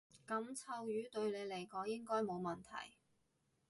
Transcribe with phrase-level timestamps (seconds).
[0.27, 2.97] 噉臭魚對你嚟講應該冇問題